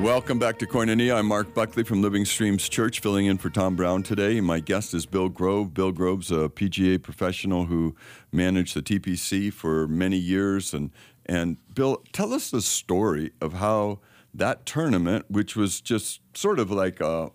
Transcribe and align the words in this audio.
Welcome 0.00 0.38
back 0.38 0.58
to 0.60 0.66
Koinonia. 0.66 1.16
I'm 1.16 1.26
Mark 1.26 1.52
Buckley 1.52 1.84
from 1.84 2.00
Living 2.00 2.24
Streams 2.24 2.70
Church, 2.70 3.00
filling 3.00 3.26
in 3.26 3.36
for 3.36 3.50
Tom 3.50 3.76
Brown 3.76 4.02
today. 4.02 4.40
My 4.40 4.58
guest 4.58 4.94
is 4.94 5.04
Bill 5.04 5.28
Grove. 5.28 5.74
Bill 5.74 5.92
Grove's 5.92 6.30
a 6.30 6.48
PGA 6.48 7.00
professional 7.02 7.66
who 7.66 7.94
managed 8.32 8.74
the 8.74 8.80
TPC 8.80 9.52
for 9.52 9.86
many 9.86 10.16
years. 10.16 10.72
And, 10.72 10.90
and 11.26 11.58
Bill, 11.74 12.02
tell 12.14 12.32
us 12.32 12.50
the 12.50 12.62
story 12.62 13.32
of 13.42 13.52
how 13.52 13.98
that 14.32 14.64
tournament, 14.64 15.26
which 15.28 15.54
was 15.54 15.82
just 15.82 16.22
sort 16.32 16.58
of 16.58 16.70
like 16.70 17.02
a 17.02 17.30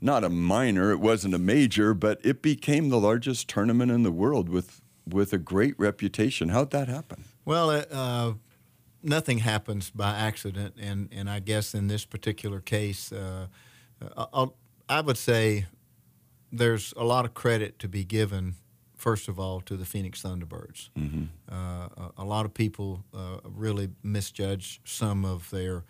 not 0.00 0.24
a 0.24 0.30
minor, 0.30 0.92
it 0.92 0.98
wasn't 0.98 1.34
a 1.34 1.38
major, 1.38 1.92
but 1.92 2.18
it 2.24 2.40
became 2.40 2.88
the 2.88 2.98
largest 2.98 3.48
tournament 3.48 3.90
in 3.90 4.02
the 4.02 4.10
world 4.10 4.48
with 4.48 4.80
with 5.06 5.34
a 5.34 5.38
great 5.38 5.78
reputation. 5.78 6.48
How'd 6.48 6.70
that 6.70 6.88
happen? 6.88 7.24
Well, 7.44 7.84
uh, 7.90 8.32
nothing 9.02 9.38
happens 9.38 9.90
by 9.90 10.16
accident, 10.16 10.74
and, 10.80 11.08
and 11.12 11.28
I 11.28 11.40
guess 11.40 11.74
in 11.74 11.88
this 11.88 12.04
particular 12.04 12.60
case, 12.60 13.12
uh, 13.12 13.46
I'll, 14.16 14.54
I 14.88 15.00
would 15.00 15.18
say 15.18 15.66
there's 16.50 16.92
a 16.96 17.04
lot 17.04 17.24
of 17.24 17.34
credit 17.34 17.78
to 17.80 17.88
be 17.88 18.04
given. 18.04 18.54
First 18.96 19.26
of 19.26 19.40
all, 19.40 19.60
to 19.62 19.76
the 19.76 19.84
Phoenix 19.84 20.22
Thunderbirds. 20.22 20.90
Mm-hmm. 20.96 21.24
Uh, 21.50 21.54
a, 21.56 22.10
a, 22.18 22.24
lot 22.24 22.46
of 22.46 22.54
people 22.54 23.02
uh, 23.12 23.38
really 23.42 23.88
misjudge 24.04 24.80
some 24.84 25.24
of 25.24 25.50
their 25.50 25.82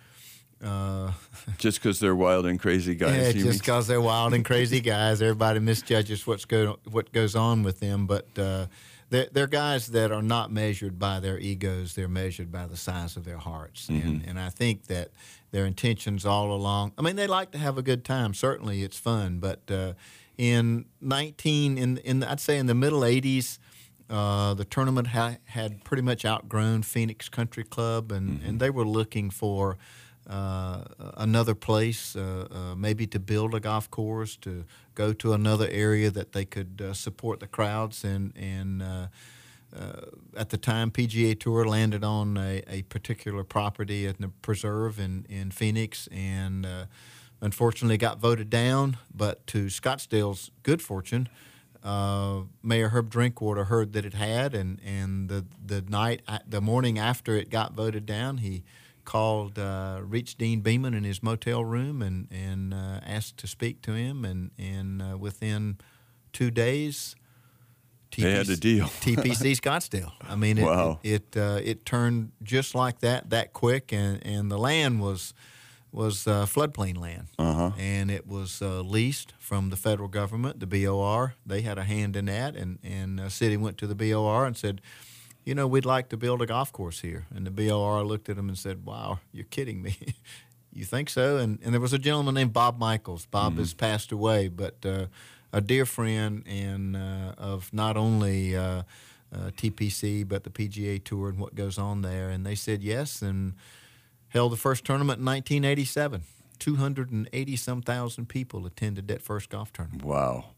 uh, 0.62 1.12
just 1.58 1.82
because 1.82 2.00
they're 2.00 2.14
wild 2.14 2.46
and 2.46 2.58
crazy 2.58 2.94
guys. 2.94 3.34
Yeah, 3.34 3.42
just 3.42 3.60
because 3.60 3.86
they're 3.86 4.00
wild 4.00 4.32
and 4.32 4.44
crazy 4.44 4.80
guys. 4.80 5.20
Everybody 5.20 5.60
misjudges 5.60 6.26
what's 6.26 6.44
go 6.44 6.78
what 6.90 7.12
goes 7.12 7.34
on 7.34 7.62
with 7.62 7.80
them, 7.80 8.06
but 8.06 8.26
uh, 8.38 8.66
they're, 9.12 9.28
they're, 9.30 9.46
guys 9.46 9.88
that 9.88 10.10
are 10.10 10.22
not 10.22 10.50
measured 10.50 10.98
by 10.98 11.20
their 11.20 11.38
egos. 11.38 11.94
They're 11.94 12.08
measured 12.08 12.50
by 12.50 12.66
the 12.66 12.78
size 12.78 13.16
of 13.16 13.24
their 13.24 13.36
hearts. 13.36 13.86
Mm-hmm. 13.86 14.08
And, 14.08 14.24
and 14.26 14.40
I 14.40 14.48
think 14.48 14.86
that 14.86 15.10
their 15.50 15.66
intentions 15.66 16.24
all 16.24 16.50
along. 16.50 16.92
I 16.96 17.02
mean, 17.02 17.16
they 17.16 17.26
like 17.26 17.50
to 17.52 17.58
have 17.58 17.76
a 17.76 17.82
good 17.82 18.04
time. 18.04 18.32
Certainly, 18.32 18.82
it's 18.82 18.98
fun. 18.98 19.38
But 19.38 19.70
uh, 19.70 19.92
in 20.38 20.86
19, 21.02 21.76
in 21.76 21.98
in 21.98 22.24
I'd 22.24 22.40
say 22.40 22.56
in 22.56 22.66
the 22.66 22.74
middle 22.74 23.00
80s. 23.00 23.58
Uh, 24.10 24.52
the 24.52 24.66
tournament 24.66 25.06
ha- 25.06 25.36
had 25.46 25.82
pretty 25.84 26.02
much 26.02 26.26
outgrown 26.26 26.82
Phoenix 26.82 27.30
Country 27.30 27.64
Club, 27.64 28.12
and, 28.12 28.28
mm-hmm. 28.28 28.46
and 28.46 28.60
they 28.60 28.68
were 28.68 28.84
looking 28.84 29.30
for 29.30 29.78
uh, 30.28 30.84
another 31.16 31.54
place, 31.54 32.14
uh, 32.14 32.46
uh, 32.50 32.74
maybe 32.76 33.06
to 33.08 33.18
build 33.18 33.54
a 33.54 33.60
golf 33.60 33.90
course, 33.90 34.36
to 34.36 34.64
go 34.94 35.12
to 35.12 35.32
another 35.32 35.68
area 35.68 36.10
that 36.10 36.32
they 36.32 36.44
could 36.44 36.80
uh, 36.84 36.94
support 36.94 37.40
the 37.40 37.46
crowds. 37.46 38.04
And, 38.04 38.32
and 38.36 38.82
at 40.36 40.50
the 40.50 40.58
time, 40.58 40.90
PGA 40.90 41.38
Tour 41.38 41.66
landed 41.66 42.04
on 42.04 42.36
a, 42.36 42.62
a, 42.68 42.82
particular 42.82 43.42
property 43.42 44.06
at 44.06 44.18
the 44.20 44.28
preserve 44.28 45.00
in, 45.00 45.26
in 45.28 45.50
Phoenix 45.50 46.08
and 46.12 46.66
unfortunately 47.40 47.96
got 47.96 48.18
voted 48.18 48.48
down. 48.48 48.98
But 49.12 49.46
to 49.48 49.66
Scottsdale's 49.66 50.50
good 50.62 50.82
fortune, 50.82 51.28
uh, 51.82 52.42
Mayor 52.62 52.90
Herb 52.90 53.10
Drinkwater 53.10 53.64
heard 53.64 53.92
that 53.94 54.04
it 54.04 54.14
had, 54.14 54.54
and, 54.54 54.80
and 54.84 55.28
the 55.28 55.44
the 55.64 55.82
night 55.82 56.22
the 56.46 56.60
morning 56.60 56.98
after 56.98 57.36
it 57.36 57.50
got 57.50 57.72
voted 57.72 58.06
down, 58.06 58.38
he 58.38 58.62
called, 59.04 59.58
uh, 59.58 60.00
reached 60.02 60.38
Deane 60.38 60.60
Beman 60.60 60.94
in 60.94 61.04
his 61.04 61.22
motel 61.22 61.64
room 61.64 62.02
and 62.02 62.28
and 62.30 62.72
uh, 62.74 63.00
asked 63.04 63.36
to 63.38 63.46
speak 63.46 63.82
to 63.82 63.92
him, 63.92 64.24
and 64.24 64.50
and 64.58 65.02
uh, 65.02 65.18
within 65.18 65.78
two 66.32 66.50
days. 66.50 67.16
TPC, 68.10 68.22
they 68.22 68.30
had 68.32 68.48
a 68.50 68.56
deal. 68.56 68.84
TPC 69.00 69.58
Scottsdale. 69.58 70.12
I 70.20 70.36
mean, 70.36 70.58
it 70.58 70.64
wow. 70.64 71.00
it 71.02 71.34
it, 71.34 71.40
uh, 71.40 71.60
it, 71.64 71.86
turned 71.86 72.32
just 72.42 72.74
like 72.74 72.98
that, 73.00 73.30
that 73.30 73.54
quick, 73.54 73.90
and, 73.90 74.20
and 74.26 74.50
the 74.50 74.58
land 74.58 75.00
was 75.00 75.32
was 75.92 76.26
uh, 76.26 76.46
floodplain 76.46 76.98
land, 76.98 77.28
uh-huh. 77.38 77.70
and 77.78 78.10
it 78.10 78.26
was 78.26 78.60
uh, 78.62 78.80
leased 78.80 79.34
from 79.38 79.70
the 79.70 79.76
federal 79.76 80.08
government, 80.08 80.60
the 80.60 80.66
BOR. 80.66 81.34
They 81.44 81.62
had 81.62 81.78
a 81.78 81.84
hand 81.84 82.16
in 82.16 82.26
that, 82.26 82.54
and 82.54 82.78
and 82.82 83.18
the 83.18 83.30
city 83.30 83.56
went 83.56 83.78
to 83.78 83.86
the 83.86 83.94
BOR 83.94 84.44
and 84.44 84.56
said, 84.56 84.80
you 85.44 85.54
know, 85.54 85.66
we'd 85.66 85.84
like 85.84 86.08
to 86.10 86.16
build 86.16 86.40
a 86.42 86.46
golf 86.46 86.72
course 86.72 87.00
here. 87.00 87.26
And 87.34 87.46
the 87.46 87.50
BOR 87.50 88.04
looked 88.04 88.28
at 88.28 88.36
him 88.36 88.48
and 88.48 88.56
said, 88.56 88.84
wow, 88.84 89.20
you're 89.32 89.44
kidding 89.44 89.82
me. 89.82 89.96
you 90.72 90.84
think 90.84 91.10
so? 91.10 91.36
And, 91.38 91.58
and 91.62 91.72
there 91.74 91.80
was 91.80 91.92
a 91.92 91.98
gentleman 91.98 92.34
named 92.34 92.52
Bob 92.52 92.78
Michaels. 92.78 93.26
Bob 93.26 93.52
mm-hmm. 93.52 93.60
has 93.60 93.74
passed 93.74 94.12
away, 94.12 94.48
but 94.48 94.76
uh, 94.84 95.06
a 95.52 95.60
dear 95.60 95.84
friend 95.84 96.44
and 96.46 96.96
uh, 96.96 97.34
of 97.38 97.72
not 97.72 97.96
only 97.96 98.56
uh, 98.56 98.82
uh 99.34 99.50
TPC, 99.56 100.26
but 100.28 100.44
the 100.44 100.50
PGA 100.50 101.02
Tour 101.02 101.30
and 101.30 101.38
what 101.38 101.54
goes 101.54 101.78
on 101.78 102.02
there. 102.02 102.30
And 102.30 102.46
they 102.46 102.54
said 102.54 102.82
yes 102.82 103.22
and 103.22 103.54
held 104.28 104.52
the 104.52 104.56
first 104.56 104.84
tournament 104.84 105.18
in 105.18 105.26
1987. 105.26 106.22
280 106.58 107.56
some 107.56 107.82
thousand 107.82 108.28
people 108.28 108.66
attended 108.66 109.08
that 109.08 109.20
first 109.20 109.50
golf 109.50 109.72
tournament. 109.72 110.04
Wow 110.04 110.51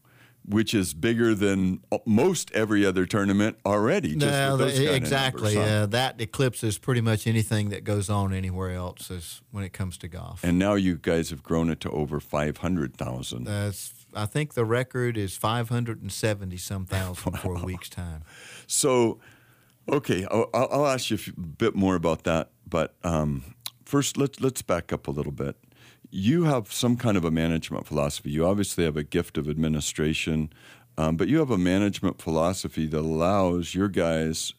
which 0.47 0.73
is 0.73 0.93
bigger 0.93 1.33
than 1.33 1.81
most 2.05 2.51
every 2.51 2.85
other 2.85 3.05
tournament 3.05 3.57
already. 3.65 4.15
no, 4.15 4.57
exactly. 4.59 5.57
Uh, 5.57 5.85
that 5.87 6.21
eclipses 6.21 6.77
pretty 6.77 7.01
much 7.01 7.25
anything 7.25 7.69
that 7.69 7.83
goes 7.83 8.09
on 8.09 8.33
anywhere 8.33 8.71
else 8.71 9.09
as, 9.09 9.41
when 9.51 9.63
it 9.63 9.73
comes 9.73 9.97
to 9.97 10.07
golf. 10.07 10.43
And 10.43 10.59
now 10.59 10.75
you 10.75 10.97
guys 10.97 11.31
have 11.31 11.41
grown 11.41 11.69
it 11.69 11.79
to 11.81 11.89
over 11.89 12.19
500,000. 12.19 13.43
That's 13.43 13.93
I 14.15 14.25
think 14.25 14.53
the 14.53 14.65
record 14.65 15.17
is 15.17 15.35
570 15.35 16.57
some 16.57 16.85
thousand 16.85 17.33
wow. 17.33 17.39
for 17.41 17.57
a 17.57 17.65
week's 17.65 17.89
time. 17.89 18.23
So, 18.65 19.19
okay, 19.91 20.25
I'll, 20.31 20.49
I'll, 20.53 20.87
ask 20.87 21.11
you 21.11 21.17
a 21.35 21.39
bit 21.39 21.75
more 21.75 21.95
about 21.95 22.23
that. 22.23 22.51
But 22.67 22.95
um, 23.03 23.55
first, 23.83 24.17
let's 24.17 24.39
let's 24.39 24.61
back 24.61 24.93
up 24.93 25.07
a 25.07 25.11
little 25.11 25.33
bit 25.33 25.57
you 26.15 26.45
have 26.45 26.71
some 26.71 26.95
kind 26.95 27.17
of 27.17 27.25
a 27.25 27.31
management 27.31 27.85
philosophy. 27.85 28.31
You 28.31 28.45
obviously 28.45 28.85
have 28.85 28.95
a 28.95 29.03
gift 29.03 29.37
of 29.37 29.49
administration, 29.49 30.49
um, 30.97 31.17
but 31.17 31.27
you 31.27 31.39
have 31.39 31.51
a 31.51 31.57
management 31.57 32.21
philosophy 32.21 32.87
that 32.87 32.99
allows 32.99 33.75
your 33.75 33.89
guys 33.89 34.53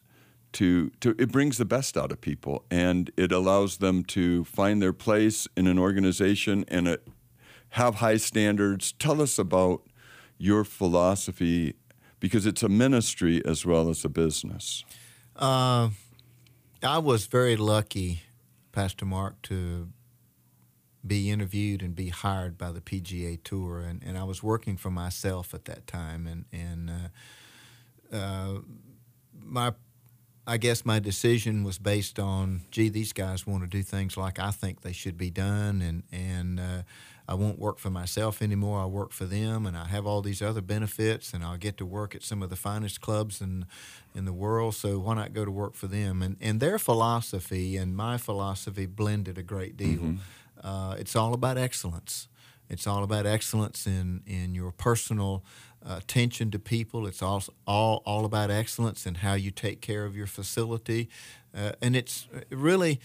to 0.53 0.91
to 1.01 1.15
it 1.17 1.31
brings 1.31 1.57
the 1.57 1.65
best 1.65 1.97
out 1.97 2.11
of 2.11 2.21
people 2.21 2.63
and 2.69 3.11
it 3.17 3.31
allows 3.31 3.77
them 3.77 4.03
to 4.03 4.45
find 4.45 4.81
their 4.81 4.93
place 4.93 5.47
in 5.57 5.67
an 5.67 5.77
organization 5.77 6.63
and 6.67 6.87
it, 6.87 7.07
have 7.69 7.95
high 7.95 8.17
standards. 8.17 8.91
Tell 8.93 9.19
us 9.19 9.39
about 9.39 9.81
your 10.37 10.63
philosophy 10.63 11.73
because 12.19 12.45
it's 12.45 12.61
a 12.61 12.69
ministry 12.69 13.43
as 13.45 13.65
well 13.65 13.89
as 13.89 14.05
a 14.05 14.09
business. 14.09 14.85
Uh, 15.35 15.89
I 16.83 16.99
was 16.99 17.25
very 17.25 17.57
lucky, 17.57 18.21
Pastor 18.71 19.05
Mark, 19.05 19.41
to 19.43 19.89
be 21.07 21.29
interviewed 21.29 21.81
and 21.81 21.95
be 21.95 22.09
hired 22.09 22.57
by 22.57 22.71
the 22.71 22.81
PGA 22.81 23.41
Tour, 23.43 23.79
and, 23.79 24.03
and 24.03 24.17
I 24.17 24.23
was 24.23 24.43
working 24.43 24.77
for 24.77 24.91
myself 24.91 25.53
at 25.53 25.65
that 25.65 25.87
time, 25.87 26.27
and 26.27 26.45
and 26.51 26.89
uh, 28.11 28.15
uh, 28.15 28.59
my 29.43 29.73
I 30.49 30.55
guess 30.55 30.85
my 30.85 30.99
decision 30.99 31.65
was 31.65 31.77
based 31.77 32.19
on, 32.19 32.61
gee, 32.71 32.87
these 32.87 33.11
guys 33.11 33.45
want 33.45 33.63
to 33.63 33.69
do 33.69 33.83
things 33.83 34.15
like 34.15 34.39
I 34.39 34.51
think 34.51 34.81
they 34.81 34.93
should 34.93 35.17
be 35.17 35.29
done, 35.29 35.81
and 35.81 36.03
and 36.11 36.59
uh, 36.59 36.83
I 37.27 37.33
won't 37.33 37.59
work 37.59 37.77
for 37.79 37.89
myself 37.89 38.41
anymore. 38.41 38.79
I 38.79 38.85
work 38.85 39.11
for 39.11 39.25
them, 39.25 39.65
and 39.65 39.77
I 39.77 39.85
have 39.85 40.05
all 40.05 40.21
these 40.21 40.41
other 40.41 40.61
benefits, 40.61 41.33
and 41.33 41.43
I'll 41.43 41.57
get 41.57 41.75
to 41.77 41.85
work 41.85 42.15
at 42.15 42.23
some 42.23 42.41
of 42.41 42.49
the 42.49 42.55
finest 42.55 43.01
clubs 43.01 43.41
in 43.41 43.65
in 44.15 44.23
the 44.23 44.31
world. 44.31 44.75
So 44.75 44.99
why 44.99 45.15
not 45.15 45.33
go 45.33 45.43
to 45.43 45.51
work 45.51 45.73
for 45.73 45.87
them? 45.87 46.21
And 46.21 46.37
and 46.39 46.61
their 46.61 46.79
philosophy 46.79 47.75
and 47.75 47.93
my 47.93 48.17
philosophy 48.17 48.85
blended 48.85 49.37
a 49.37 49.43
great 49.43 49.75
deal. 49.75 49.99
Mm-hmm. 49.99 50.15
Uh, 50.63 50.95
it's 50.97 51.15
all 51.15 51.33
about 51.33 51.57
excellence. 51.57 52.27
It's 52.69 52.85
all 52.85 53.03
about 53.03 53.25
excellence 53.25 53.87
in, 53.87 54.21
in 54.25 54.53
your 54.53 54.71
personal 54.71 55.43
uh, 55.85 55.97
attention 55.99 56.51
to 56.51 56.59
people. 56.59 57.07
It's 57.07 57.21
all, 57.21 57.43
all, 57.65 58.01
all 58.05 58.25
about 58.25 58.51
excellence 58.51 59.05
in 59.05 59.15
how 59.15 59.33
you 59.33 59.51
take 59.51 59.81
care 59.81 60.05
of 60.05 60.15
your 60.15 60.27
facility. 60.27 61.09
Uh, 61.55 61.73
and 61.81 61.95
it's 61.95 62.27
really, 62.49 62.99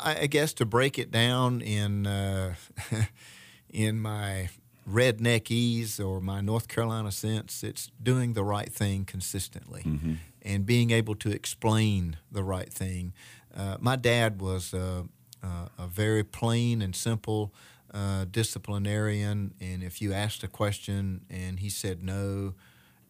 I 0.00 0.26
guess, 0.26 0.52
to 0.54 0.64
break 0.64 0.98
it 0.98 1.10
down 1.10 1.60
in, 1.60 2.06
uh, 2.06 2.54
in 3.68 4.00
my 4.00 4.50
redneck 4.88 5.50
ease 5.50 6.00
or 6.00 6.20
my 6.20 6.40
North 6.40 6.68
Carolina 6.68 7.12
sense, 7.12 7.62
it's 7.62 7.90
doing 8.02 8.32
the 8.32 8.44
right 8.44 8.72
thing 8.72 9.04
consistently 9.04 9.82
mm-hmm. 9.82 10.14
and 10.42 10.64
being 10.64 10.90
able 10.90 11.14
to 11.16 11.30
explain 11.30 12.16
the 12.30 12.42
right 12.42 12.72
thing. 12.72 13.12
Uh, 13.54 13.76
my 13.80 13.96
dad 13.96 14.40
was 14.40 14.72
uh, 14.72 15.02
uh, 15.42 15.68
a 15.78 15.86
very 15.86 16.24
plain 16.24 16.82
and 16.82 16.94
simple 16.94 17.52
uh, 17.92 18.26
disciplinarian. 18.30 19.54
And 19.60 19.82
if 19.82 20.02
you 20.02 20.12
asked 20.12 20.42
a 20.42 20.48
question 20.48 21.22
and 21.30 21.60
he 21.60 21.68
said 21.68 22.02
no, 22.02 22.54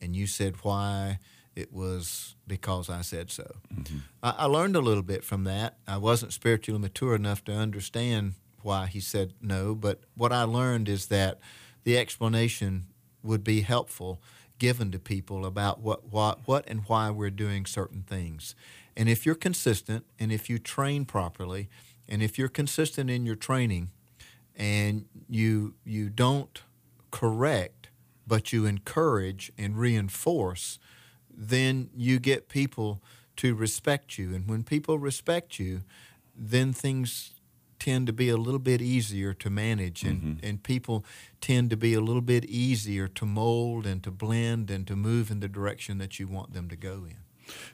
and 0.01 0.15
you 0.15 0.27
said 0.27 0.57
why, 0.63 1.19
it 1.57 1.73
was 1.73 2.37
because 2.47 2.89
I 2.89 3.01
said 3.01 3.31
so. 3.31 3.57
Mm-hmm. 3.75 3.99
I, 4.23 4.35
I, 4.39 4.45
learned 4.45 4.77
a 4.77 4.81
little 4.81 5.03
bit 5.03 5.25
from 5.25 5.43
that. 5.45 5.77
I 5.89 5.97
wasn't 5.97 6.33
spiritually 6.33 6.81
mature 6.81 7.17
enough 7.17 7.45
to 7.47 7.53
understand 7.53 8.35
why 8.63 8.87
he 8.87 9.01
said 9.01 9.35
no, 9.41 9.75
but 9.75 10.01
what 10.17 10.33
I 10.33 10.45
learned 10.45 10.89
is 10.89 11.07
that 11.07 11.41
the 11.83 11.99
explanation 11.99 12.87
would 13.23 13.43
be 13.43 13.63
helpful 13.63 14.23
given 14.59 14.91
to 14.93 14.99
people 14.99 15.45
about 15.45 15.81
what, 15.81 16.13
what, 16.13 16.47
what 16.47 16.65
and 16.69 16.83
why 16.87 17.11
we're 17.11 17.31
doing 17.31 17.67
certain 17.67 18.03
things. 18.03 18.55
And 18.97 19.09
if 19.09 19.25
you're 19.25 19.35
consistent 19.35 20.05
and 20.19 20.33
if 20.33 20.51
you 20.51 20.59
train 20.59 21.05
properly, 21.05 21.69
And 22.09 22.23
if 22.23 22.39
you're 22.39 22.49
consistent 22.49 23.11
in 23.11 23.27
your 23.27 23.37
training 23.37 23.91
and 24.57 25.07
you 25.29 25.75
you 25.85 26.09
don't 26.09 26.63
correct, 27.11 27.89
but 28.27 28.53
you 28.53 28.67
encourage 28.67 29.53
and 29.59 29.77
reinforce, 29.77 30.79
then 31.31 31.91
you 31.95 32.19
get 32.19 32.49
people 32.49 33.03
to 33.37 33.55
respect 33.55 34.19
you. 34.19 34.35
And 34.35 34.49
when 34.49 34.65
people 34.65 34.99
respect 34.99 35.59
you, 35.59 35.83
then 36.37 36.73
things 36.73 37.33
tend 37.79 38.07
to 38.09 38.13
be 38.13 38.29
a 38.29 38.37
little 38.37 38.59
bit 38.59 38.83
easier 38.83 39.33
to 39.33 39.49
manage 39.49 40.03
and, 40.03 40.21
mm-hmm. 40.21 40.47
and 40.47 40.63
people 40.63 41.05
tend 41.41 41.71
to 41.71 41.77
be 41.77 41.95
a 41.95 42.01
little 42.01 42.23
bit 42.23 42.45
easier 42.45 43.07
to 43.07 43.25
mold 43.25 43.87
and 43.87 44.03
to 44.03 44.11
blend 44.11 44.71
and 44.71 44.87
to 44.87 44.97
move 44.97 45.31
in 45.31 45.39
the 45.39 45.49
direction 45.49 45.99
that 45.99 46.19
you 46.19 46.27
want 46.27 46.53
them 46.53 46.69
to 46.69 46.77
go 46.77 47.05
in. 47.09 47.19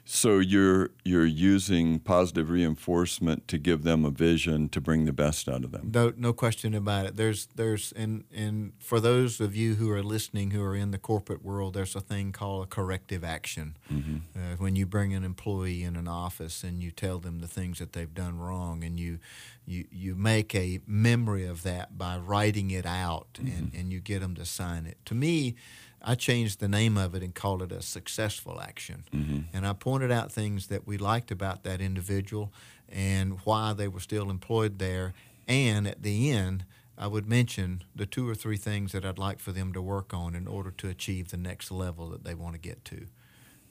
So 0.03 0.39
you're 0.39 0.91
you're 1.03 1.25
using 1.25 1.99
positive 1.99 2.49
reinforcement 2.49 3.47
to 3.47 3.57
give 3.57 3.83
them 3.83 4.05
a 4.05 4.09
vision 4.09 4.69
to 4.69 4.81
bring 4.81 5.05
the 5.05 5.13
best 5.13 5.49
out 5.49 5.63
of 5.63 5.71
them. 5.71 5.91
No, 5.93 6.13
no 6.15 6.33
question 6.33 6.73
about 6.73 7.05
it. 7.05 7.15
There's 7.15 7.47
there's 7.55 7.91
and 7.93 8.23
and 8.33 8.73
for 8.79 8.99
those 8.99 9.39
of 9.39 9.55
you 9.55 9.75
who 9.75 9.89
are 9.91 10.03
listening 10.03 10.51
who 10.51 10.63
are 10.63 10.75
in 10.75 10.91
the 10.91 10.97
corporate 10.97 11.43
world, 11.43 11.73
there's 11.73 11.95
a 11.95 12.01
thing 12.01 12.31
called 12.31 12.63
a 12.63 12.67
corrective 12.67 13.23
action. 13.23 13.77
Mm-hmm. 13.91 14.17
Uh, 14.35 14.55
when 14.57 14.75
you 14.75 14.85
bring 14.85 15.13
an 15.13 15.23
employee 15.23 15.83
in 15.83 15.95
an 15.95 16.07
office 16.07 16.63
and 16.63 16.83
you 16.83 16.91
tell 16.91 17.19
them 17.19 17.39
the 17.39 17.47
things 17.47 17.79
that 17.79 17.93
they've 17.93 18.13
done 18.13 18.37
wrong, 18.37 18.83
and 18.83 18.99
you 18.99 19.19
you 19.65 19.85
you 19.91 20.15
make 20.15 20.53
a 20.55 20.79
memory 20.85 21.45
of 21.45 21.63
that 21.63 21.97
by 21.97 22.17
writing 22.17 22.71
it 22.71 22.85
out, 22.85 23.27
mm-hmm. 23.33 23.47
and 23.47 23.71
and 23.73 23.93
you 23.93 23.99
get 23.99 24.21
them 24.21 24.35
to 24.35 24.45
sign 24.45 24.85
it. 24.85 24.97
To 25.05 25.15
me 25.15 25.55
I 26.01 26.15
changed 26.15 26.59
the 26.59 26.67
name 26.67 26.97
of 26.97 27.15
it 27.15 27.23
and 27.23 27.33
called 27.33 27.61
it 27.61 27.71
a 27.71 27.81
successful 27.81 28.61
action. 28.61 29.05
Mm-hmm. 29.13 29.39
And 29.53 29.65
I 29.65 29.73
pointed 29.73 30.11
out 30.11 30.31
things 30.31 30.67
that 30.67 30.85
we 30.87 30.97
liked 30.97 31.31
about 31.31 31.63
that 31.63 31.81
individual 31.81 32.53
and 32.87 33.39
why 33.43 33.73
they 33.73 33.87
were 33.87 33.99
still 33.99 34.29
employed 34.29 34.79
there. 34.79 35.13
And 35.47 35.87
at 35.87 36.03
the 36.03 36.31
end, 36.31 36.65
I 36.97 37.07
would 37.07 37.27
mention 37.27 37.83
the 37.95 38.05
two 38.05 38.27
or 38.29 38.35
three 38.35 38.57
things 38.57 38.91
that 38.93 39.05
I'd 39.05 39.17
like 39.17 39.39
for 39.39 39.51
them 39.51 39.73
to 39.73 39.81
work 39.81 40.13
on 40.13 40.35
in 40.35 40.47
order 40.47 40.71
to 40.71 40.89
achieve 40.89 41.29
the 41.29 41.37
next 41.37 41.71
level 41.71 42.09
that 42.09 42.23
they 42.23 42.35
want 42.35 42.53
to 42.53 42.59
get 42.59 42.85
to. 42.85 43.07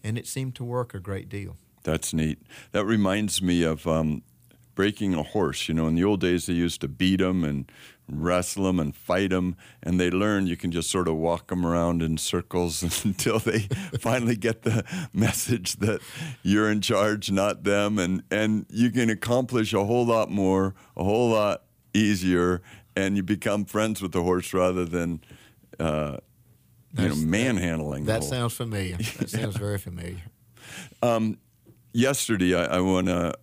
And 0.03 0.19
it 0.19 0.27
seemed 0.27 0.55
to 0.57 0.65
work 0.65 0.93
a 0.93 1.01
great 1.01 1.29
deal. 1.29 1.57
That's 1.85 2.13
neat. 2.13 2.39
That 2.73 2.85
reminds 2.85 3.41
me 3.41 3.63
of 3.63 3.87
um, 3.87 4.23
breaking 4.75 5.15
a 5.15 5.23
horse. 5.23 5.69
You 5.69 5.75
know, 5.75 5.87
in 5.87 5.95
the 5.95 6.05
old 6.05 6.21
days, 6.21 6.47
they 6.47 6.53
used 6.53 6.81
to 6.81 6.89
beat 6.89 7.21
them 7.21 7.45
and 7.45 7.71
wrestle 8.09 8.65
them 8.65 8.79
and 8.79 8.95
fight 8.95 9.31
them, 9.31 9.57
and 9.83 9.99
they 9.99 10.11
learn 10.11 10.47
you 10.47 10.57
can 10.57 10.71
just 10.71 10.91
sort 10.91 11.09
of 11.09 11.17
walk 11.17 11.49
them 11.49 11.65
around 11.65 12.03
in 12.03 12.19
circles 12.19 12.83
until 13.05 13.39
they 13.39 13.61
finally 14.01 14.37
get 14.37 14.63
the 14.63 14.85
message 15.13 15.77
that 15.77 16.01
you're 16.43 16.71
in 16.71 16.81
charge, 16.81 17.31
not 17.31 17.65
them, 17.65 17.99
and 17.99 18.23
and 18.31 18.67
you 18.69 18.91
can 18.91 19.11
accomplish 19.11 19.73
a 19.73 19.85
whole 19.85 20.07
lot 20.07 20.31
more, 20.31 20.75
a 20.97 21.05
whole 21.05 21.31
lot 21.31 21.65
easier, 21.93 22.63
and 22.97 23.17
you 23.17 23.23
become 23.23 23.65
friends 23.65 24.03
with 24.03 24.13
the 24.13 24.23
horse 24.23 24.53
rather 24.53 24.85
than. 24.85 25.21
Uh, 25.79 26.19
you 26.97 27.09
know, 27.09 27.17
manhandling. 27.17 28.05
That, 28.05 28.21
that 28.21 28.27
sounds 28.27 28.53
familiar. 28.55 28.97
That 28.97 29.29
sounds 29.31 29.57
very 29.57 29.79
familiar. 29.79 30.23
Um, 31.03 31.39
yesterday, 31.93 32.55
I, 32.55 32.77
I 32.77 32.81
want 32.81 33.09
to 33.09 33.35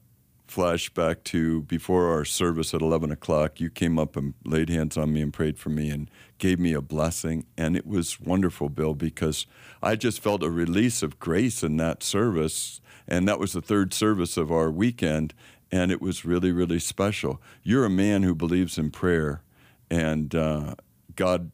flashback 0.51 1.23
to 1.25 1.61
before 1.61 2.09
our 2.09 2.25
service 2.25 2.73
at 2.73 2.81
11 2.81 3.11
o'clock. 3.11 3.59
You 3.59 3.69
came 3.69 3.97
up 3.97 4.15
and 4.15 4.33
laid 4.45 4.69
hands 4.69 4.97
on 4.97 5.13
me 5.13 5.21
and 5.21 5.33
prayed 5.33 5.57
for 5.57 5.69
me 5.69 5.89
and 5.89 6.09
gave 6.37 6.59
me 6.59 6.73
a 6.73 6.81
blessing. 6.81 7.45
And 7.57 7.75
it 7.75 7.87
was 7.87 8.19
wonderful, 8.19 8.69
Bill, 8.69 8.93
because 8.93 9.45
I 9.81 9.95
just 9.95 10.19
felt 10.19 10.43
a 10.43 10.49
release 10.49 11.01
of 11.01 11.19
grace 11.19 11.63
in 11.63 11.77
that 11.77 12.03
service. 12.03 12.81
And 13.07 13.27
that 13.27 13.39
was 13.39 13.53
the 13.53 13.61
third 13.61 13.93
service 13.93 14.37
of 14.37 14.51
our 14.51 14.69
weekend. 14.69 15.33
And 15.71 15.91
it 15.91 16.01
was 16.01 16.25
really, 16.25 16.51
really 16.51 16.79
special. 16.79 17.41
You're 17.63 17.85
a 17.85 17.89
man 17.89 18.23
who 18.23 18.35
believes 18.35 18.77
in 18.77 18.91
prayer, 18.91 19.41
and 19.89 20.35
uh, 20.35 20.75
God 21.15 21.51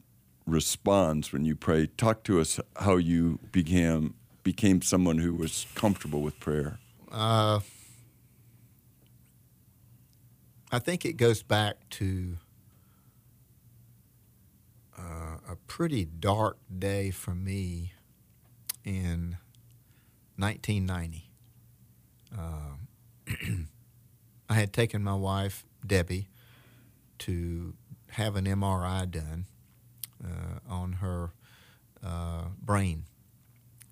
responds 0.47 1.31
when 1.31 1.45
you 1.45 1.55
pray. 1.55 1.85
Talk 1.85 2.23
to 2.23 2.39
us 2.39 2.59
how 2.77 2.95
you 2.97 3.39
became 3.51 4.15
became 4.41 4.81
someone 4.81 5.17
who 5.17 5.35
was 5.35 5.67
comfortable 5.75 6.21
with 6.21 6.39
prayer. 6.39 6.79
Uh, 7.11 7.59
I 10.71 10.79
think 10.79 11.05
it 11.05 11.13
goes 11.13 11.43
back 11.43 11.77
to 11.91 12.37
uh, 14.97 15.37
a 15.49 15.55
pretty 15.67 16.03
dark 16.03 16.57
day 16.77 17.09
for 17.09 17.33
me 17.33 17.93
in 18.83 19.37
1990. 20.35 21.29
Uh, 22.37 23.31
I 24.49 24.53
had 24.53 24.73
taken 24.73 25.01
my 25.03 25.15
wife, 25.15 25.65
Debbie, 25.85 26.27
to 27.19 27.73
have 28.11 28.35
an 28.35 28.45
MRI 28.45 29.09
done 29.09 29.45
uh, 30.23 30.59
on 30.69 30.93
her 30.93 31.31
uh, 32.05 32.45
brain. 32.61 33.05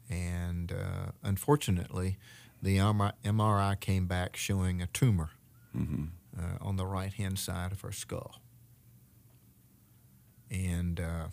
And 0.10 0.74
uh, 0.74 1.12
unfortunately, 1.24 2.18
the 2.62 2.78
MRI 2.78 3.80
came 3.80 4.08
back 4.08 4.36
showing 4.36 4.82
a 4.82 4.88
tumor. 4.88 5.30
Mm-hmm 5.76 6.06
uh, 6.38 6.58
on 6.62 6.76
the 6.76 6.86
right 6.86 7.14
hand 7.14 7.40
side 7.40 7.72
of 7.72 7.82
her 7.82 7.92
skull. 7.92 8.42
And 10.52 11.00
uh, 11.00 11.28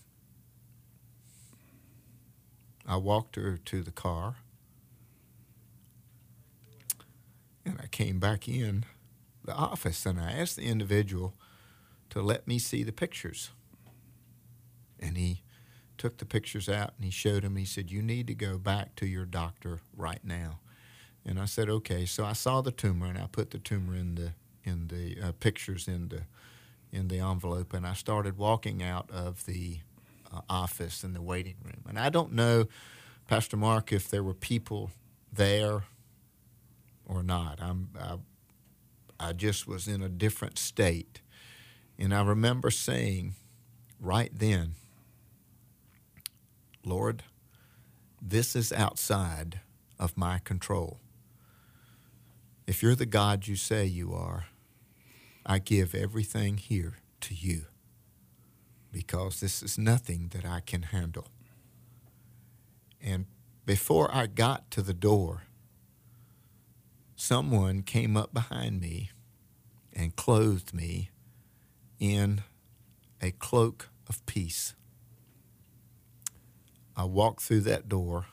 I 2.86 2.96
walked 2.96 3.36
her 3.36 3.56
to 3.56 3.82
the 3.82 3.90
car. 3.90 4.36
And 7.64 7.78
I 7.80 7.86
came 7.86 8.18
back 8.18 8.48
in 8.48 8.84
the 9.44 9.54
office 9.54 10.04
and 10.04 10.18
I 10.18 10.32
asked 10.32 10.56
the 10.56 10.64
individual 10.64 11.34
to 12.10 12.20
let 12.20 12.48
me 12.48 12.58
see 12.58 12.82
the 12.82 12.92
pictures. 12.92 13.50
And 14.98 15.16
he 15.16 15.42
took 15.96 16.18
the 16.18 16.24
pictures 16.24 16.68
out 16.68 16.92
and 16.96 17.04
he 17.04 17.10
showed 17.10 17.44
them. 17.44 17.56
He 17.56 17.64
said, 17.64 17.90
You 17.90 18.02
need 18.02 18.26
to 18.26 18.34
go 18.34 18.58
back 18.58 18.96
to 18.96 19.06
your 19.06 19.24
doctor 19.24 19.80
right 19.96 20.24
now. 20.24 20.58
And 21.24 21.38
I 21.38 21.44
said, 21.44 21.68
Okay. 21.68 22.04
So 22.04 22.24
I 22.24 22.32
saw 22.32 22.60
the 22.60 22.72
tumor 22.72 23.06
and 23.06 23.18
I 23.18 23.28
put 23.30 23.50
the 23.50 23.58
tumor 23.58 23.94
in 23.94 24.16
the 24.16 24.32
in 24.64 24.88
the 24.88 25.16
uh, 25.20 25.32
pictures 25.40 25.88
in 25.88 26.08
the 26.08 26.22
in 26.92 27.08
the 27.08 27.18
envelope, 27.20 27.72
and 27.72 27.86
I 27.86 27.94
started 27.94 28.36
walking 28.36 28.82
out 28.82 29.10
of 29.10 29.46
the 29.46 29.78
uh, 30.32 30.40
office 30.48 31.02
in 31.02 31.14
the 31.14 31.22
waiting 31.22 31.56
room. 31.64 31.84
And 31.88 31.98
I 31.98 32.10
don't 32.10 32.32
know, 32.32 32.66
Pastor 33.26 33.56
Mark, 33.56 33.92
if 33.92 34.10
there 34.10 34.22
were 34.22 34.34
people 34.34 34.90
there 35.32 35.84
or 37.06 37.22
not. 37.22 37.60
I'm 37.62 37.88
I, 37.98 38.16
I 39.18 39.32
just 39.32 39.66
was 39.66 39.88
in 39.88 40.02
a 40.02 40.08
different 40.08 40.58
state, 40.58 41.20
and 41.98 42.14
I 42.14 42.22
remember 42.22 42.70
saying, 42.70 43.34
right 44.00 44.30
then, 44.34 44.74
Lord, 46.84 47.22
this 48.20 48.56
is 48.56 48.72
outside 48.72 49.60
of 49.98 50.16
my 50.16 50.38
control. 50.38 50.98
If 52.66 52.82
you're 52.82 52.94
the 52.94 53.06
God 53.06 53.46
you 53.46 53.56
say 53.56 53.84
you 53.84 54.12
are, 54.12 54.46
I 55.44 55.58
give 55.58 55.94
everything 55.94 56.56
here 56.56 56.94
to 57.22 57.34
you 57.34 57.66
because 58.92 59.40
this 59.40 59.62
is 59.62 59.78
nothing 59.78 60.28
that 60.32 60.44
I 60.44 60.60
can 60.60 60.82
handle. 60.82 61.28
And 63.00 63.26
before 63.66 64.14
I 64.14 64.26
got 64.26 64.70
to 64.72 64.82
the 64.82 64.94
door, 64.94 65.42
someone 67.16 67.82
came 67.82 68.16
up 68.16 68.32
behind 68.32 68.80
me 68.80 69.10
and 69.92 70.14
clothed 70.14 70.72
me 70.72 71.10
in 71.98 72.42
a 73.20 73.30
cloak 73.32 73.88
of 74.08 74.24
peace. 74.26 74.74
I 76.96 77.04
walked 77.04 77.40
through 77.42 77.60
that 77.62 77.88
door, 77.88 78.26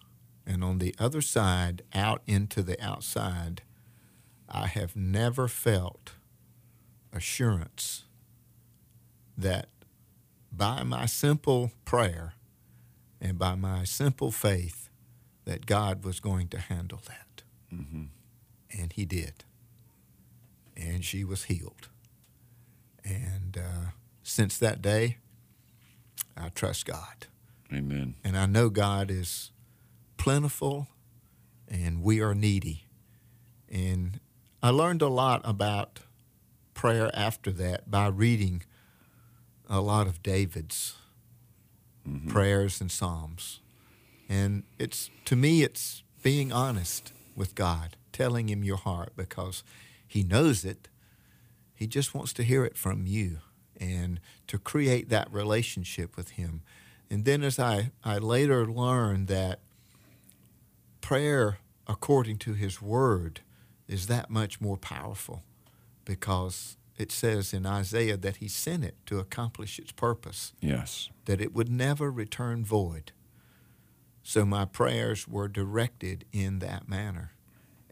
and 0.46 0.64
on 0.64 0.80
the 0.80 0.94
other 1.00 1.22
side, 1.22 1.84
out 1.94 2.22
into 2.28 2.62
the 2.62 2.82
outside, 2.84 3.62
I 4.50 4.68
have 4.68 4.96
never 4.96 5.48
felt 5.48 6.14
assurance 7.14 8.04
that 9.38 9.70
by 10.52 10.84
my 10.84 11.06
simple 11.06 11.72
prayer 11.86 12.34
and 13.22 13.38
by 13.38 13.56
my 13.56 13.84
simple 13.84 14.32
faith 14.32 14.90
that 15.46 15.66
God 15.66 16.04
was 16.04 16.20
going 16.20 16.48
to 16.50 16.60
handle 16.60 17.02
that. 17.08 17.44
Mm-hmm. 17.74 18.04
And 18.78 18.94
he 18.94 19.06
did. 19.06 19.44
And 20.76 21.04
she 21.04 21.24
was 21.24 21.46
healed. 21.46 21.88
And 23.04 23.58
uh, 23.58 23.92
since 24.24 24.58
that 24.60 24.82
day, 24.82 25.18
I 26.38 26.50
trust 26.50 26.86
God. 26.86 27.28
Amen. 27.74 28.16
And 28.24 28.38
I 28.38 28.46
know 28.46 28.70
God 28.70 29.12
is 29.12 29.52
plentiful 30.18 30.88
and 31.68 32.02
we 32.02 32.22
are 32.22 32.34
needy. 32.34 32.86
And 33.70 34.20
I 34.62 34.70
learned 34.70 35.02
a 35.02 35.08
lot 35.08 35.42
about 35.44 36.00
prayer 36.80 37.12
after 37.14 37.52
that 37.52 37.92
by 37.92 38.08
reading 38.08 38.64
a 39.70 39.82
lot 39.82 40.08
of 40.08 40.24
David's 40.24 40.96
mm-hmm. 42.08 42.30
prayers 42.30 42.80
and 42.80 42.90
psalms. 42.90 43.60
And 44.30 44.64
it's 44.78 45.10
to 45.26 45.36
me 45.36 45.62
it's 45.62 46.04
being 46.24 46.54
honest 46.54 47.12
with 47.36 47.54
God, 47.54 47.98
telling 48.14 48.48
him 48.48 48.64
your 48.64 48.78
heart 48.78 49.12
because 49.18 49.62
he 50.08 50.24
knows 50.24 50.64
it. 50.64 50.88
He 51.76 51.86
just 51.86 52.16
wants 52.16 52.32
to 52.32 52.44
hear 52.44 52.64
it 52.64 52.78
from 52.78 53.06
you 53.06 53.40
and 53.78 54.22
to 54.48 54.58
create 54.58 55.10
that 55.10 55.30
relationship 55.34 56.16
with 56.16 56.32
Him. 56.32 56.62
And 57.10 57.26
then, 57.26 57.44
as 57.44 57.60
I, 57.60 57.92
I 58.06 58.20
later 58.20 58.66
learned 58.66 59.28
that 59.28 59.60
prayer 61.02 61.58
according 61.88 62.38
to 62.38 62.54
His 62.54 62.82
Word 62.82 63.42
is 63.86 64.08
that 64.08 64.30
much 64.30 64.62
more 64.62 64.78
powerful 64.78 65.44
because 66.06 66.78
it 66.98 67.12
says 67.12 67.54
in 67.54 67.66
Isaiah 67.66 68.18
that 68.18 68.38
He 68.38 68.48
sent 68.48 68.84
it 68.84 68.96
to 69.06 69.20
accomplish 69.20 69.80
its 69.80 69.92
purpose. 69.92 70.54
Yes. 70.60 71.10
That 71.26 71.42
it 71.42 71.54
would 71.54 71.70
never 71.70 72.12
return 72.12 72.66
void. 72.66 73.12
So 74.24 74.46
my 74.46 74.66
prayers 74.66 75.28
were 75.28 75.48
directed 75.48 76.26
in 76.32 76.60
that 76.60 76.88
manner. 76.88 77.32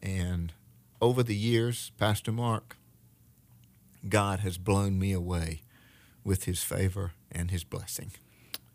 And 0.01 0.53
over 1.01 1.23
the 1.23 1.35
years, 1.35 1.91
Pastor 1.97 2.31
Mark, 2.31 2.77
God 4.07 4.39
has 4.41 4.57
blown 4.57 4.99
me 4.99 5.13
away 5.13 5.61
with 6.23 6.43
his 6.43 6.61
favor 6.61 7.13
and 7.31 7.49
his 7.49 7.63
blessing. 7.63 8.11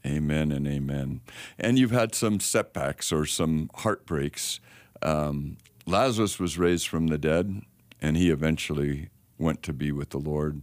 Amen 0.05 0.51
and 0.51 0.67
amen. 0.67 1.21
And 1.59 1.79
you've 1.79 1.93
had 1.93 2.15
some 2.15 2.41
setbacks 2.41 3.13
or 3.13 3.27
some 3.27 3.71
heartbreaks. 3.75 4.59
Um, 5.01 5.59
Lazarus 5.87 6.41
was 6.41 6.59
raised 6.59 6.89
from 6.89 7.09
the 7.09 7.19
dead, 7.19 7.63
and 8.01 8.17
he 8.17 8.31
eventually 8.31 9.11
went 9.43 9.63
to 9.65 9.73
be 9.73 9.93
with 9.93 10.11
the 10.11 10.19
Lord. 10.19 10.63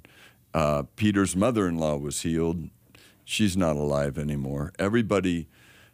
Uh, 0.53 0.83
Peter's 0.95 1.35
mother 1.35 1.67
in 1.67 1.77
law 1.77 1.97
was 1.97 2.21
healed. 2.21 2.69
She's 3.23 3.55
not 3.55 3.75
alive 3.75 4.17
anymore. 4.17 4.71
Everybody 4.79 5.47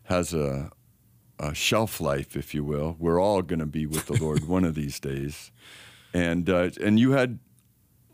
has 0.04 0.34
a, 0.34 0.72
a 1.38 1.54
shelf 1.54 2.00
life, 2.00 2.38
if 2.38 2.54
you 2.54 2.64
will. 2.64 2.96
We're 2.98 3.22
all 3.22 3.42
going 3.42 3.60
to 3.60 3.66
be 3.66 3.86
with 3.86 4.06
the 4.06 4.22
Lord 4.22 4.48
one 4.48 4.64
of 4.64 4.76
these 4.82 5.00
days. 5.00 5.52
And, 6.14 6.50
uh, 6.50 6.70
and 6.82 6.98
you 6.98 7.12
had 7.12 7.40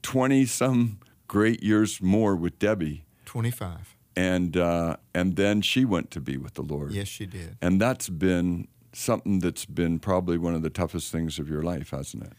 20 0.02 0.46
some 0.46 1.00
great 1.28 1.62
years 1.62 2.02
more 2.02 2.36
with 2.36 2.58
Debbie. 2.58 3.06
25. 3.26 3.96
And, 4.16 4.58
uh, 4.58 4.98
and 5.14 5.36
then 5.36 5.62
she 5.62 5.86
went 5.86 6.10
to 6.12 6.20
be 6.20 6.38
with 6.38 6.56
the 6.56 6.64
Lord. 6.64 6.92
Yes, 6.92 7.08
she 7.08 7.26
did. 7.26 7.58
And 7.62 7.80
that's 7.80 8.10
been 8.10 8.68
something 8.94 9.40
that's 9.40 9.66
been 9.66 10.00
probably 10.00 10.38
one 10.38 10.56
of 10.56 10.64
the 10.64 10.70
toughest 10.70 11.12
things 11.12 11.40
of 11.40 11.48
your 11.50 11.62
life, 11.62 11.92
hasn't 11.92 12.24
it? 12.24 12.34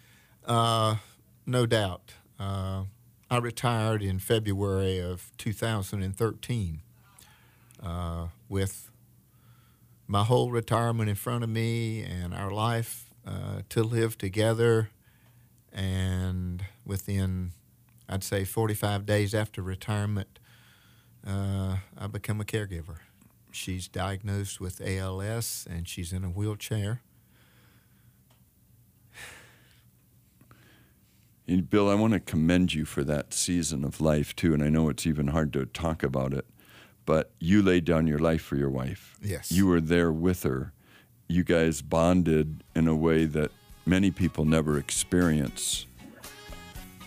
Uh, 0.45 0.97
no 1.47 1.67
doubt. 1.67 2.15
Uh, 2.39 2.85
I 3.31 3.39
retired 3.39 4.03
in 4.03 4.19
February 4.19 4.99
of 4.99 5.33
2013 5.39 6.83
uh, 7.83 8.27
with 8.49 8.91
my 10.07 10.25
whole 10.25 10.51
retirement 10.51 11.09
in 11.09 11.17
front 11.17 11.43
of 11.43 11.51
me 11.51 12.03
and 12.03 12.35
our 12.35 12.51
life 12.51 13.07
uh, 13.27 13.63
to 13.71 13.83
live 13.83 14.19
together. 14.19 14.91
And 15.73 16.65
within, 16.85 17.53
I'd 18.09 18.23
say, 18.23 18.45
45 18.45 19.07
days 19.07 19.35
after 19.35 19.63
retirement, 19.63 20.39
uh, 21.27 21.77
I 21.97 22.07
become 22.09 22.41
a 22.41 22.45
caregiver. 22.45 22.99
She's 23.51 23.89
diagnosed 23.89 24.61
with 24.61 24.81
ALS 24.81 25.67
and 25.71 25.89
she's 25.89 26.13
in 26.13 26.25
a 26.25 26.29
wheelchair. 26.29 27.01
And 31.49 31.69
Bill, 31.69 31.91
I 31.91 31.95
want 31.95 32.13
to 32.13 32.21
commend 32.21 32.73
you 32.73 32.85
for 32.85 33.05
that 33.05 33.35
season 33.35 33.85
of 33.85 34.01
life 34.01 34.35
too. 34.37 34.55
And 34.55 34.63
I 34.63 34.69
know 34.69 34.89
it's 34.89 35.07
even 35.07 35.29
hard 35.29 35.53
to 35.55 35.67
talk 35.67 36.03
about 36.03 36.33
it, 36.33 36.47
but 37.05 37.33
you 37.39 37.63
laid 37.63 37.85
down 37.85 38.07
your 38.07 38.19
life 38.19 38.43
for 38.43 38.57
your 38.57 38.71
wife. 38.71 39.17
Yes. 39.21 39.51
You 39.51 39.67
were 39.67 39.81
there 39.81 40.13
with 40.13 40.45
her. 40.45 40.73
You 41.29 41.45
guys 41.45 41.83
bonded 41.83 42.63
in 42.75 42.87
a 42.87 42.95
way 42.95 43.25
that 43.25 43.51
many 43.87 44.11
people 44.11 44.45
never 44.45 44.79
experience. 44.79 45.87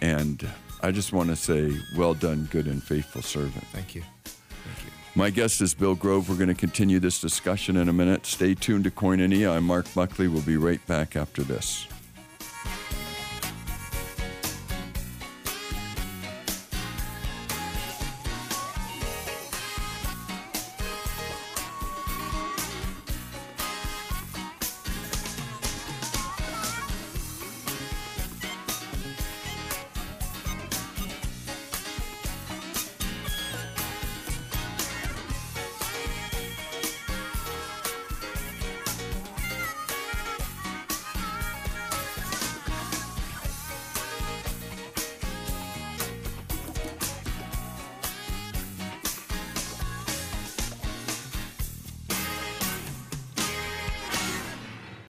And 0.01 0.47
I 0.81 0.91
just 0.91 1.13
want 1.13 1.29
to 1.29 1.35
say, 1.35 1.71
well 1.95 2.13
done, 2.13 2.47
good 2.51 2.67
and 2.67 2.83
faithful 2.83 3.21
servant. 3.21 3.65
Thank 3.67 3.95
you. 3.95 4.03
Thank 4.25 4.85
you. 4.85 4.91
My 5.15 5.29
guest 5.29 5.61
is 5.61 5.73
Bill 5.73 5.95
Grove. 5.95 6.29
We're 6.29 6.35
going 6.35 6.49
to 6.49 6.53
continue 6.53 6.99
this 6.99 7.21
discussion 7.21 7.77
in 7.77 7.87
a 7.87 7.93
minute. 7.93 8.25
Stay 8.25 8.53
tuned 8.53 8.83
to 8.83 8.91
Koinonia. 8.91 9.55
I'm 9.55 9.63
Mark 9.63 9.91
Buckley. 9.93 10.27
We'll 10.27 10.41
be 10.41 10.57
right 10.57 10.85
back 10.87 11.15
after 11.15 11.41
this. 11.41 11.87